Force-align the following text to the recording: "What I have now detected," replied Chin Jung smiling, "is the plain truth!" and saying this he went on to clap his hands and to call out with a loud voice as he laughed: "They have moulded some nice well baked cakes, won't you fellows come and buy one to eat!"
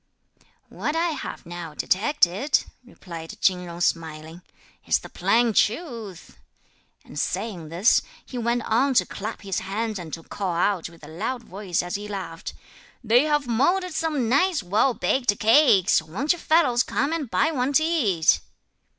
"What 0.69 0.95
I 0.95 1.09
have 1.09 1.45
now 1.45 1.75
detected," 1.75 2.63
replied 2.83 3.39
Chin 3.39 3.61
Jung 3.61 3.81
smiling, 3.81 4.41
"is 4.87 4.97
the 4.97 5.09
plain 5.09 5.53
truth!" 5.53 6.39
and 7.05 7.19
saying 7.19 7.69
this 7.69 8.01
he 8.25 8.35
went 8.35 8.63
on 8.63 8.95
to 8.95 9.05
clap 9.05 9.43
his 9.43 9.59
hands 9.59 9.99
and 9.99 10.11
to 10.15 10.23
call 10.23 10.55
out 10.55 10.89
with 10.89 11.03
a 11.03 11.07
loud 11.07 11.43
voice 11.43 11.83
as 11.83 11.93
he 11.93 12.07
laughed: 12.07 12.55
"They 13.03 13.25
have 13.25 13.45
moulded 13.45 13.93
some 13.93 14.27
nice 14.27 14.63
well 14.63 14.95
baked 14.95 15.37
cakes, 15.39 16.01
won't 16.01 16.33
you 16.33 16.39
fellows 16.39 16.81
come 16.81 17.13
and 17.13 17.29
buy 17.29 17.51
one 17.51 17.71
to 17.73 17.83
eat!" 17.83 18.39